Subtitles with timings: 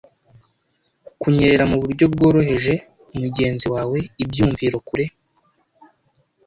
[1.19, 2.73] Kunyerera mu buryo bworoheje
[3.19, 5.05] mugenzi wawe-ibyumviro kure,